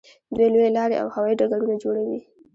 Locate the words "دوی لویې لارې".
0.35-0.95